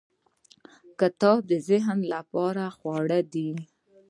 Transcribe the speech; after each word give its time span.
•کتاب 0.99 1.37
د 1.49 1.51
ذهن 1.69 1.99
لپاره 2.13 2.63
خواړه 2.77 3.19
دی. 3.33 3.49